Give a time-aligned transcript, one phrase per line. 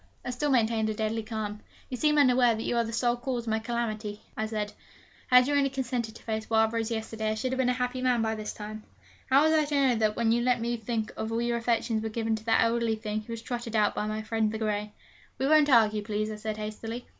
[0.25, 1.59] I still maintained a deadly calm.
[1.87, 4.73] 'You seem unaware that you are the sole cause of my calamity,' I said.
[5.27, 8.01] 'Had you only consented to face Wild Rose yesterday, I should have been a happy
[8.01, 8.81] man by this time!'
[9.29, 12.09] 'How was I to know that, when you let me think all your affections were
[12.09, 14.91] given to the elderly thing who is trotted out by my friend the grey?'
[15.37, 17.05] 'We won't argue, please,' I said hastily.